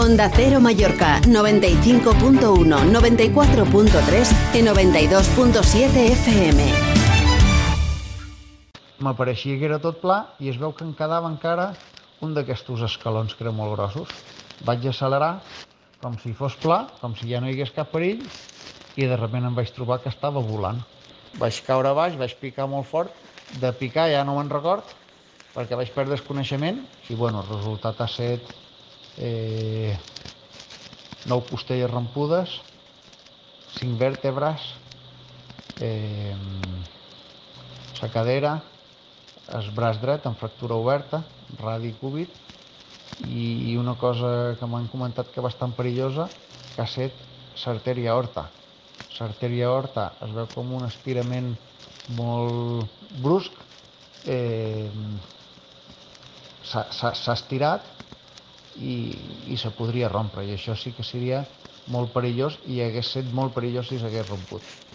[0.00, 2.40] Onda Cero Mallorca, 95.1,
[2.88, 6.60] 94.3 i 92.7 FM.
[9.04, 11.74] M'apareixia que era tot pla i es veu que em quedava encara
[12.24, 14.08] un d'aquests escalons que eren molt grossos.
[14.64, 15.42] Vaig accelerar
[16.00, 18.24] com si fos pla, com si ja no hi hagués cap perill,
[18.96, 20.80] i de sobte em vaig trobar que estava volant.
[21.36, 23.12] Vaig caure baix, vaig picar molt fort,
[23.60, 24.96] de picar ja no me'n record,
[25.52, 28.56] perquè vaig perdre el coneixement, i bueno, el resultat ha set
[29.18, 29.96] eh,
[31.30, 32.52] nou costelles rompudes,
[33.76, 34.66] cinc vèrtebres,
[35.80, 36.36] eh,
[38.00, 38.54] la cadera,
[39.56, 41.22] el braç dret amb fractura oberta,
[41.60, 42.32] radi cúbit,
[43.26, 46.28] i, una cosa que m'han comentat que bastant perillosa,
[46.74, 47.16] que ha set
[47.66, 48.46] l'artèria aorta.
[49.18, 51.50] L'artèria aorta es veu com un estirament
[52.16, 52.88] molt
[53.20, 53.52] brusc,
[54.24, 54.88] eh,
[56.64, 57.99] s'ha estirat
[58.80, 58.96] i,
[59.52, 61.44] i se podria rompre, i això sí que seria
[61.90, 64.64] molt perillós i hagués set molt perillós si s'hagués romput.